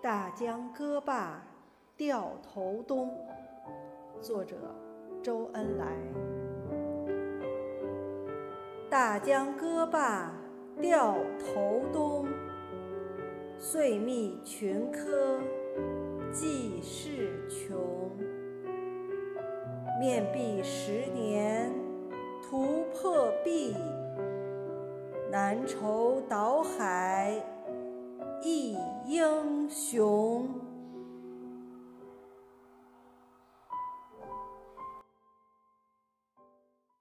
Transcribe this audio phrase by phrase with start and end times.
[0.00, 1.42] 大江歌罢
[1.96, 3.10] 掉头东。
[4.20, 4.56] 作者：
[5.20, 5.86] 周恩来。
[8.88, 10.32] 大江歌罢
[10.80, 12.28] 掉头东，
[13.58, 15.40] 岁密群科
[16.32, 17.76] 济世穷。
[19.98, 21.72] 面壁十年
[22.40, 23.74] 图破壁，
[25.28, 27.27] 南筹岛海。
[29.08, 30.67] 英雄。